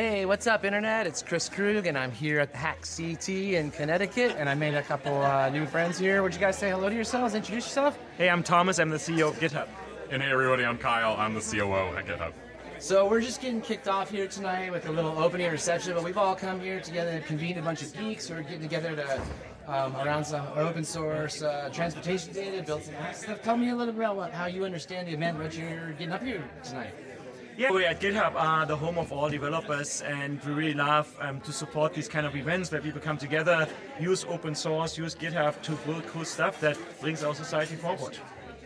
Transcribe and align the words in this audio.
Hey, 0.00 0.24
what's 0.24 0.46
up, 0.46 0.64
Internet? 0.64 1.06
It's 1.06 1.22
Kris 1.22 1.50
Krug, 1.50 1.86
and 1.86 1.98
I'm 1.98 2.10
here 2.10 2.40
at 2.40 2.54
Hack 2.54 2.86
CT 2.96 3.28
in 3.28 3.70
Connecticut, 3.70 4.34
and 4.38 4.48
I 4.48 4.54
made 4.54 4.72
a 4.72 4.82
couple 4.82 5.20
uh, 5.20 5.50
new 5.50 5.66
friends 5.66 5.98
here. 5.98 6.22
Would 6.22 6.32
you 6.32 6.40
guys 6.40 6.56
say 6.56 6.70
hello 6.70 6.88
to 6.88 6.94
yourselves? 6.94 7.34
Introduce 7.34 7.66
yourself. 7.66 7.98
Hey, 8.16 8.30
I'm 8.30 8.42
Thomas. 8.42 8.78
I'm 8.78 8.88
the 8.88 8.96
CEO 8.96 9.28
of 9.28 9.38
GitHub. 9.38 9.68
And 10.10 10.22
hey 10.22 10.30
everybody, 10.30 10.64
I'm 10.64 10.78
Kyle. 10.78 11.16
I'm 11.18 11.34
the 11.34 11.42
COO 11.42 11.98
at 11.98 12.06
GitHub. 12.06 12.32
So 12.78 13.06
we're 13.06 13.20
just 13.20 13.42
getting 13.42 13.60
kicked 13.60 13.88
off 13.88 14.10
here 14.10 14.26
tonight 14.26 14.72
with 14.72 14.88
a 14.88 14.90
little 14.90 15.18
opening 15.18 15.50
reception, 15.50 15.92
but 15.92 16.02
we've 16.02 16.16
all 16.16 16.34
come 16.34 16.60
here 16.60 16.80
together 16.80 17.20
to 17.20 17.26
convene 17.26 17.58
a 17.58 17.62
bunch 17.62 17.82
of 17.82 17.92
geeks 17.92 18.26
who 18.26 18.36
are 18.36 18.42
getting 18.42 18.62
together 18.62 18.96
to 18.96 19.22
um, 19.66 19.94
around 19.96 20.24
some 20.24 20.46
open 20.56 20.82
source 20.82 21.42
uh, 21.42 21.68
transportation 21.74 22.32
data, 22.32 22.62
build 22.62 22.82
some 22.84 22.94
hack 22.94 23.16
stuff. 23.16 23.42
Tell 23.42 23.58
me 23.58 23.68
a 23.68 23.76
little 23.76 23.92
bit 23.92 24.10
about 24.10 24.32
how 24.32 24.46
you 24.46 24.64
understand 24.64 25.08
the 25.08 25.12
event, 25.12 25.36
what 25.36 25.54
you're 25.54 25.92
getting 25.92 26.12
up 26.12 26.22
here 26.22 26.42
tonight. 26.64 26.94
Yeah, 27.60 27.72
we 27.72 27.84
at 27.84 28.00
GitHub 28.00 28.36
are 28.36 28.64
the 28.64 28.74
home 28.74 28.96
of 28.96 29.12
all 29.12 29.28
developers, 29.28 30.00
and 30.00 30.42
we 30.44 30.52
really 30.52 30.72
love 30.72 31.14
um, 31.20 31.42
to 31.42 31.52
support 31.52 31.92
these 31.92 32.08
kind 32.08 32.24
of 32.24 32.34
events 32.34 32.72
where 32.72 32.80
people 32.80 33.02
come 33.02 33.18
together, 33.18 33.68
use 34.00 34.24
open 34.30 34.54
source, 34.54 34.96
use 34.96 35.14
GitHub 35.14 35.60
to 35.60 35.72
build 35.84 36.06
cool 36.06 36.24
stuff 36.24 36.58
that 36.62 36.78
brings 37.02 37.22
our 37.22 37.34
society 37.34 37.76
forward. 37.76 38.16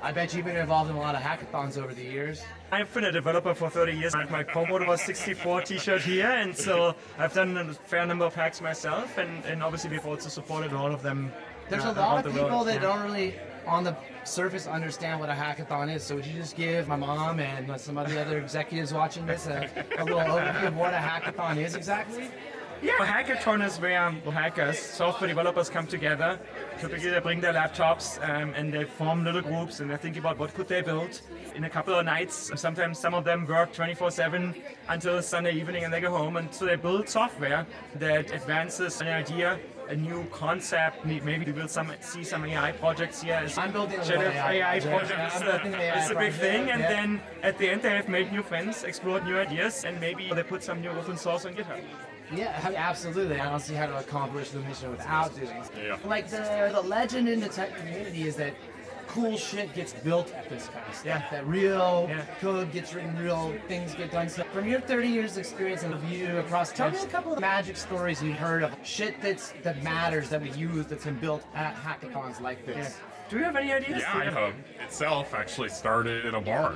I 0.00 0.10
bet 0.12 0.32
you've 0.32 0.46
been 0.46 0.56
involved 0.56 0.88
in 0.88 0.96
a 0.96 1.00
lot 1.00 1.14
of 1.14 1.20
hackathons 1.20 1.76
over 1.76 1.92
the 1.92 2.02
years. 2.02 2.40
I've 2.72 2.90
been 2.94 3.04
a 3.04 3.12
developer 3.12 3.54
for 3.54 3.68
30 3.68 3.92
years. 3.92 4.14
My 4.30 4.42
Commodore 4.42 4.96
64 4.96 5.62
t-shirt 5.62 6.00
here, 6.00 6.30
and 6.30 6.56
so 6.56 6.94
I've 7.18 7.34
done 7.34 7.58
a 7.58 7.74
fair 7.74 8.06
number 8.06 8.24
of 8.24 8.34
hacks 8.34 8.62
myself, 8.62 9.18
and, 9.18 9.44
and 9.44 9.62
obviously 9.62 9.90
we've 9.90 10.06
also 10.06 10.30
supported 10.30 10.72
all 10.72 10.94
of 10.94 11.02
them. 11.02 11.30
There's 11.68 11.84
uh, 11.84 11.92
a 11.94 12.00
lot 12.00 12.24
of 12.24 12.32
people 12.32 12.48
world. 12.48 12.68
that 12.68 12.76
Yeah. 12.76 12.80
don't 12.80 13.02
really, 13.02 13.34
on 13.68 13.84
the 13.84 13.96
surface, 14.24 14.66
understand 14.66 15.20
what 15.20 15.28
a 15.28 15.32
hackathon 15.32 15.94
is. 15.94 16.02
So 16.02 16.16
would 16.16 16.26
you 16.26 16.34
just 16.34 16.56
give 16.56 16.88
my 16.88 16.96
mom 16.96 17.38
and 17.40 17.80
some 17.80 17.98
of 17.98 18.08
the 18.08 18.20
other 18.20 18.38
executives 18.38 18.92
watching 18.92 19.26
this 19.26 19.46
a, 19.46 19.68
a 19.98 20.04
little 20.04 20.20
overview 20.20 20.68
of 20.68 20.76
what 20.76 20.94
a 20.94 20.96
hackathon 20.96 21.58
is 21.58 21.74
exactly? 21.74 22.28
Yeah, 22.80 22.92
a 23.00 23.04
hackathon 23.04 23.66
is 23.66 23.80
where 23.80 24.12
hackers, 24.30 24.78
software 24.78 25.26
developers 25.26 25.68
come 25.68 25.88
together. 25.88 26.38
Typically, 26.78 27.10
they 27.10 27.18
bring 27.18 27.40
their 27.40 27.52
laptops 27.52 28.22
um, 28.22 28.54
and 28.54 28.72
they 28.72 28.84
form 28.84 29.24
little 29.24 29.42
groups 29.42 29.80
and 29.80 29.90
they 29.90 29.96
think 29.96 30.16
about 30.16 30.38
what 30.38 30.54
could 30.54 30.68
they 30.68 30.80
build 30.80 31.20
in 31.56 31.64
a 31.64 31.70
couple 31.70 31.92
of 31.98 32.04
nights. 32.04 32.52
Sometimes 32.54 32.96
some 32.96 33.14
of 33.14 33.24
them 33.24 33.46
work 33.46 33.72
24/7 33.72 34.62
until 34.88 35.20
Sunday 35.20 35.54
evening 35.54 35.82
and 35.82 35.92
they 35.92 36.00
go 36.00 36.16
home. 36.16 36.36
And 36.36 36.54
so 36.54 36.66
they 36.66 36.76
build 36.76 37.08
software 37.08 37.66
that 37.96 38.30
advances 38.30 39.00
an 39.00 39.08
idea, 39.08 39.58
a 39.88 39.96
new 39.96 40.24
concept. 40.30 41.04
Maybe 41.04 41.44
we 41.44 41.52
will 41.52 41.68
some 41.68 41.90
see 42.00 42.22
some 42.22 42.44
AI 42.44 42.72
projects 42.72 43.22
here. 43.22 43.34
As 43.34 43.56
I'm 43.56 43.72
building 43.72 43.98
a 43.98 44.04
generative 44.04 44.34
AI 44.36 44.74
AI 44.76 44.80
project. 44.80 45.08
project. 45.08 45.34
I'm 45.34 45.42
is 45.42 45.48
building 45.48 45.74
an 45.74 45.80
a- 45.80 45.82
AI 45.82 46.04
a 46.04 46.18
big 46.18 46.32
thing. 46.34 46.70
And 46.70 46.80
yeah. 46.80 46.88
then 46.88 47.20
at 47.42 47.58
the 47.58 47.68
end, 47.68 47.82
they 47.82 47.90
have 47.90 48.08
made 48.08 48.30
new 48.30 48.42
friends, 48.42 48.84
explored 48.84 49.24
new 49.24 49.38
ideas, 49.38 49.84
and 49.84 49.98
maybe 50.00 50.30
they 50.32 50.42
put 50.42 50.62
some 50.62 50.80
new 50.80 50.90
open 50.90 51.16
source 51.16 51.46
on 51.46 51.54
GitHub. 51.54 51.80
Yeah, 52.34 52.72
absolutely. 52.76 53.40
I 53.40 53.48
don't 53.48 53.60
see 53.60 53.74
how 53.74 53.86
to 53.86 53.98
accomplish 53.98 54.50
the 54.50 54.60
mission 54.60 54.90
without 54.90 55.34
doing 55.34 55.48
it. 55.48 55.70
Yeah. 55.82 55.96
Like 56.04 56.28
the 56.28 56.70
the 56.72 56.82
legend 56.82 57.26
in 57.28 57.40
the 57.40 57.48
tech 57.48 57.74
community 57.76 58.28
is 58.28 58.36
that 58.36 58.54
cool 59.08 59.36
shit 59.36 59.74
gets 59.74 59.92
built 59.92 60.32
at 60.34 60.48
this 60.48 60.68
kind 60.68 60.84
of 60.88 60.94
stuff. 60.94 61.06
Yeah. 61.06 61.30
That 61.30 61.46
real 61.46 62.06
Yeah. 62.08 62.22
code 62.40 62.70
gets 62.72 62.94
written, 62.94 63.16
real 63.18 63.54
things 63.66 63.94
get 63.94 64.12
done. 64.12 64.28
So 64.28 64.44
from 64.44 64.68
your 64.68 64.80
30 64.80 65.08
years 65.08 65.36
experience 65.36 65.82
and 65.82 65.94
view 65.96 66.38
across, 66.38 66.72
tell 66.72 66.90
me 66.90 66.98
a 66.98 67.06
couple 67.06 67.32
of 67.32 67.40
magic 67.40 67.76
stories 67.76 68.22
you've 68.22 68.38
heard 68.38 68.62
of 68.62 68.74
shit 68.82 69.20
that's 69.20 69.52
that 69.62 69.82
matters 69.82 70.28
that 70.28 70.40
we 70.40 70.50
use 70.50 70.86
that's 70.86 71.04
been 71.04 71.18
built 71.18 71.42
at 71.54 71.74
hackathons 71.74 72.40
like 72.40 72.64
this. 72.64 72.98
Do 73.28 73.38
you 73.38 73.44
have 73.44 73.56
any 73.56 73.72
ideas? 73.72 74.00
Yeah, 74.00 74.24
GitHub 74.30 74.52
itself 74.80 75.34
actually 75.34 75.68
started 75.68 76.24
in 76.24 76.34
a 76.34 76.40
bar. 76.40 76.74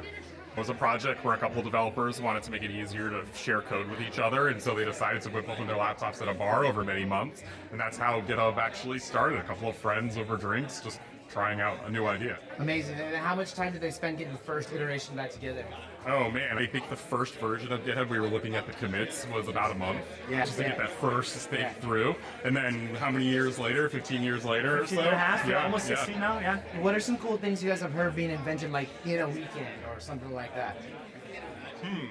It 0.54 0.58
was 0.58 0.68
a 0.68 0.74
project 0.74 1.24
where 1.24 1.34
a 1.34 1.38
couple 1.38 1.62
developers 1.62 2.20
wanted 2.20 2.42
to 2.42 2.50
make 2.50 2.62
it 2.62 2.70
easier 2.70 3.08
to 3.08 3.24
share 3.34 3.62
code 3.62 3.88
with 3.88 4.02
each 4.02 4.18
other, 4.18 4.48
and 4.48 4.60
so 4.60 4.74
they 4.74 4.84
decided 4.84 5.22
to 5.22 5.30
whip 5.30 5.48
open 5.48 5.66
their 5.66 5.76
laptops 5.76 6.20
at 6.20 6.28
a 6.28 6.34
bar 6.34 6.66
over 6.66 6.84
many 6.84 7.06
months. 7.06 7.42
And 7.70 7.80
that's 7.80 7.96
how 7.96 8.20
GitHub 8.20 8.58
actually 8.58 8.98
started. 8.98 9.38
A 9.38 9.44
couple 9.44 9.70
of 9.70 9.76
friends 9.76 10.18
over 10.18 10.36
drinks, 10.36 10.82
just 10.82 11.00
trying 11.32 11.60
out 11.60 11.78
a 11.86 11.90
new 11.90 12.04
idea. 12.06 12.38
Amazing. 12.58 12.96
And 13.00 13.16
how 13.16 13.34
much 13.34 13.54
time 13.54 13.72
did 13.72 13.80
they 13.80 13.90
spend 13.90 14.18
getting 14.18 14.34
the 14.34 14.38
first 14.38 14.70
iteration 14.72 15.12
of 15.12 15.16
that 15.16 15.30
together? 15.32 15.64
Oh 16.06 16.30
man, 16.30 16.58
I 16.58 16.66
think 16.66 16.88
the 16.90 16.96
first 16.96 17.34
version 17.36 17.72
of 17.72 17.80
GitHub 17.84 18.08
we 18.10 18.20
were 18.20 18.28
looking 18.28 18.54
at 18.54 18.66
the 18.66 18.72
commits 18.74 19.26
was 19.32 19.48
about 19.48 19.70
a 19.72 19.74
month. 19.74 20.00
Yeah, 20.30 20.44
Just 20.44 20.58
to 20.58 20.62
yeah. 20.62 20.68
get 20.70 20.78
that 20.78 20.90
first 20.90 21.36
stake 21.40 21.60
Yeah. 21.60 21.72
through. 21.74 22.14
And 22.44 22.54
then 22.54 22.94
how 22.96 23.10
many 23.10 23.24
years 23.24 23.58
later? 23.58 23.88
15 23.88 24.22
years 24.22 24.44
later 24.44 24.76
or 24.76 24.80
15 24.80 24.98
so? 24.98 25.04
and 25.04 25.14
a 25.14 25.18
half, 25.18 25.46
Yeah, 25.46 25.52
yeah, 25.52 25.64
almost 25.64 25.88
yeah. 25.88 25.96
16 25.96 26.20
now, 26.20 26.38
yeah. 26.38 26.58
What 26.80 26.94
are 26.94 27.00
some 27.00 27.16
cool 27.16 27.38
things 27.38 27.62
you 27.62 27.70
guys 27.70 27.80
have 27.80 27.92
heard 27.92 28.14
being 28.14 28.30
invented 28.30 28.70
like 28.70 28.88
in 29.06 29.20
a 29.20 29.28
weekend 29.28 29.68
or 29.90 29.98
something 30.00 30.32
like 30.32 30.54
that? 30.54 30.76
Hmm. 31.82 32.06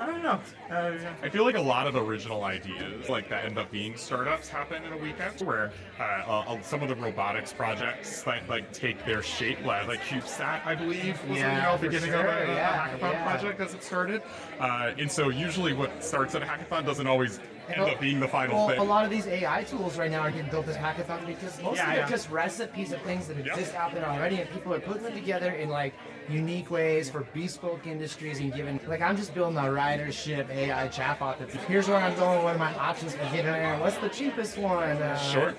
I 0.00 0.06
don't 0.06 0.22
know. 0.22 0.40
Uh, 0.70 0.96
I 1.22 1.28
feel 1.28 1.44
like 1.44 1.56
a 1.56 1.60
lot 1.60 1.86
of 1.86 1.94
original 1.94 2.44
ideas, 2.44 3.10
like 3.10 3.28
that 3.28 3.44
end 3.44 3.58
up 3.58 3.70
being 3.70 3.98
startups, 3.98 4.48
happen 4.48 4.82
in 4.82 4.94
a 4.94 4.96
weekend. 4.96 5.38
Where 5.42 5.72
uh, 5.98 6.02
uh, 6.02 6.62
some 6.62 6.82
of 6.82 6.88
the 6.88 6.94
robotics 6.94 7.52
projects, 7.52 8.26
like 8.26 8.48
like 8.48 8.72
take 8.72 9.04
their 9.04 9.22
shape, 9.22 9.62
like, 9.62 9.86
like 9.88 10.00
CubeSat, 10.00 10.64
I 10.64 10.74
believe, 10.74 11.22
was 11.28 11.38
Yeah, 11.38 11.50
the 11.50 11.56
you 11.56 11.62
know, 11.62 11.76
for 11.76 11.82
beginning 11.86 12.10
sure, 12.12 12.26
of 12.26 12.48
a, 12.48 12.52
a 12.52 12.56
hackathon 12.56 13.12
yeah. 13.12 13.24
project 13.24 13.60
as 13.60 13.74
it 13.74 13.82
started. 13.84 14.22
Uh, 14.58 14.92
and 14.98 15.12
so 15.12 15.28
usually, 15.28 15.74
what 15.74 16.02
starts 16.02 16.34
at 16.34 16.42
a 16.42 16.46
hackathon 16.46 16.86
doesn't 16.86 17.06
always 17.06 17.38
end 17.68 17.82
up 17.82 18.00
being 18.00 18.18
the 18.18 18.26
final 18.26 18.56
well, 18.56 18.68
thing. 18.68 18.78
a 18.78 18.82
lot 18.82 19.04
of 19.04 19.10
these 19.10 19.26
AI 19.26 19.62
tools 19.64 19.96
right 19.96 20.10
now 20.10 20.20
are 20.20 20.30
getting 20.30 20.50
built 20.50 20.66
as 20.66 20.76
hackathon 20.76 21.24
because 21.26 21.62
most 21.62 21.76
Yeah, 21.76 21.86
they're 21.90 21.96
yeah. 22.00 22.08
just 22.08 22.28
recipes 22.30 22.90
of 22.92 23.00
things 23.02 23.28
that 23.28 23.36
Yeah. 23.36 23.52
exist 23.52 23.74
out 23.74 23.94
there 23.94 24.06
already, 24.06 24.40
and 24.40 24.50
people 24.50 24.72
are 24.74 24.80
putting 24.80 25.02
them 25.02 25.12
together 25.12 25.50
in 25.52 25.68
like 25.68 25.94
unique 26.28 26.70
ways 26.70 27.10
for 27.10 27.20
bespoke 27.32 27.86
industries 27.86 28.40
and 28.40 28.52
given. 28.54 28.80
Like 28.88 29.02
I'm 29.02 29.16
just 29.16 29.34
building 29.34 29.56
a 29.58 29.70
ridership 29.98 30.50
AI 30.50 30.88
chatbot. 30.88 31.38
That's 31.38 31.54
here's 31.64 31.88
where 31.88 31.98
I'm 31.98 32.14
going. 32.16 32.42
What 32.42 32.54
are 32.56 32.58
my 32.58 32.74
options 32.74 33.12
for 33.12 33.24
getting 33.24 33.46
there? 33.46 33.78
What's 33.78 33.96
the 33.98 34.08
cheapest 34.08 34.58
one? 34.58 34.96
Uh, 35.02 35.16
Sure. 35.18 35.54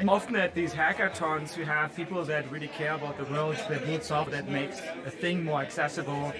And 0.00 0.08
often 0.08 0.34
at 0.36 0.54
these 0.54 0.72
hackathons, 0.72 1.58
you 1.58 1.66
have 1.66 1.94
people 1.94 2.24
that 2.24 2.50
really 2.50 2.68
care 2.68 2.94
about 2.94 3.18
the 3.18 3.24
world, 3.24 3.56
that 3.68 3.86
need 3.86 4.02
software 4.02 4.34
that 4.40 4.50
makes 4.50 4.80
a 5.04 5.10
thing 5.10 5.44
more 5.44 5.60
accessible, 5.60 6.32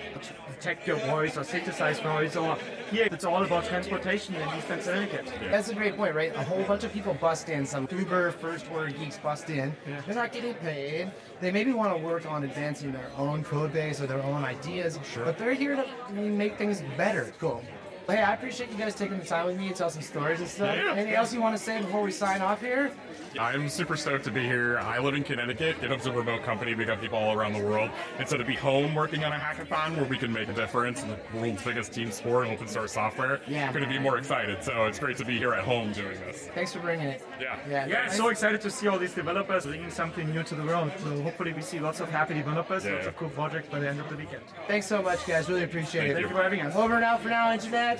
detect 0.54 0.86
your 0.86 0.96
voice 0.96 1.36
or 1.36 1.44
synthesize 1.44 2.02
noise. 2.02 2.36
Or 2.36 2.56
here, 2.90 3.06
it's 3.12 3.26
all 3.26 3.44
about 3.44 3.66
transportation 3.66 4.34
in 4.34 4.48
Eastern 4.56 4.80
Connecticut. 4.80 5.30
That's 5.50 5.68
a 5.68 5.74
great 5.74 5.94
point, 5.94 6.14
right? 6.14 6.34
A 6.34 6.42
whole 6.42 6.62
bunch 6.64 6.84
of 6.84 6.92
people 6.94 7.12
bust 7.12 7.50
in. 7.50 7.66
Some 7.66 7.86
Uber 7.90 8.30
first 8.32 8.64
order 8.72 8.90
geeks 8.90 9.18
bust 9.18 9.50
in. 9.50 9.76
They're 10.06 10.14
not 10.14 10.32
getting 10.32 10.54
paid. 10.54 11.12
They 11.42 11.50
maybe 11.50 11.74
want 11.74 11.94
to 11.94 12.02
work 12.02 12.24
on 12.24 12.44
advancing 12.44 12.92
their 12.92 13.10
own 13.18 13.44
code 13.44 13.74
base 13.74 14.00
or 14.00 14.06
their 14.06 14.22
own 14.22 14.42
ideas, 14.42 14.98
but 15.16 15.36
they're 15.36 15.52
here 15.52 15.76
to 15.76 16.12
make 16.14 16.56
things 16.56 16.82
better. 16.96 17.34
Cool. 17.38 17.62
Hey, 18.10 18.22
I 18.22 18.34
appreciate 18.34 18.70
you 18.70 18.76
guys 18.76 18.94
taking 18.94 19.18
the 19.18 19.24
time 19.24 19.46
with 19.46 19.56
me 19.58 19.68
to 19.68 19.74
tell 19.74 19.90
some 19.90 20.02
stories 20.02 20.40
and 20.40 20.48
stuff. 20.48 20.74
Yeah. 20.76 20.92
Anything 20.94 21.14
else 21.14 21.32
you 21.32 21.40
want 21.40 21.56
to 21.56 21.62
say 21.62 21.80
before 21.80 22.02
we 22.02 22.10
sign 22.10 22.42
off 22.42 22.60
here? 22.60 22.90
I'm 23.38 23.68
super 23.68 23.96
stoked 23.96 24.24
to 24.24 24.32
be 24.32 24.42
here. 24.42 24.78
I 24.78 24.98
live 24.98 25.14
in 25.14 25.22
Connecticut. 25.22 25.80
GitHub's 25.80 26.06
a 26.06 26.12
remote 26.12 26.42
company. 26.42 26.74
We 26.74 26.84
got 26.84 27.00
people 27.00 27.18
all 27.18 27.32
around 27.32 27.52
the 27.52 27.62
world. 27.64 27.90
And 28.18 28.28
so 28.28 28.36
to 28.36 28.44
be 28.44 28.56
home 28.56 28.94
working 28.96 29.22
on 29.22 29.32
a 29.32 29.36
hackathon 29.36 29.94
where 29.96 30.04
we 30.06 30.18
can 30.18 30.32
make 30.32 30.48
a 30.48 30.52
difference 30.52 31.02
in 31.04 31.10
the 31.10 31.18
world's 31.34 31.62
biggest 31.62 31.92
team 31.92 32.10
sport, 32.10 32.46
and 32.48 32.54
open 32.56 32.66
source 32.66 32.92
software, 32.92 33.40
Yeah. 33.46 33.70
couldn't 33.70 33.88
be 33.88 33.98
more 34.00 34.18
excited. 34.18 34.64
So 34.64 34.86
it's 34.86 34.98
great 34.98 35.16
to 35.18 35.24
be 35.24 35.38
here 35.38 35.52
at 35.54 35.62
home 35.62 35.92
doing 35.92 36.18
this. 36.26 36.48
Thanks 36.54 36.72
for 36.72 36.80
bringing 36.80 37.06
it. 37.06 37.22
Yeah. 37.40 37.56
Yeah, 37.68 37.86
Yeah, 37.86 38.02
nice. 38.06 38.16
so 38.16 38.28
excited 38.28 38.60
to 38.62 38.70
see 38.70 38.88
all 38.88 38.98
these 38.98 39.14
developers 39.14 39.64
bringing 39.64 39.90
something 39.90 40.28
new 40.34 40.42
to 40.42 40.54
the 40.56 40.64
world. 40.64 40.90
So 41.04 41.22
hopefully 41.22 41.52
we 41.52 41.62
see 41.62 41.78
lots 41.78 42.00
of 42.00 42.10
happy 42.10 42.34
developers, 42.34 42.84
Yeah. 42.84 42.94
lots 42.94 43.06
of 43.06 43.16
cool 43.16 43.28
projects 43.30 43.68
by 43.68 43.78
the 43.78 43.88
end 43.88 44.00
of 44.00 44.08
the 44.08 44.16
weekend. 44.16 44.42
Thanks 44.66 44.86
so 44.86 45.00
much, 45.02 45.24
guys. 45.26 45.48
Really 45.48 45.62
appreciate 45.62 46.10
it. 46.10 46.14
Thank 46.14 46.28
you 46.28 46.34
for 46.34 46.42
having 46.42 46.62
us. 46.62 46.74
Over 46.74 46.96
and 46.96 47.04
out 47.04 47.20
for 47.22 47.28
now, 47.28 47.52
Internet. 47.52 47.99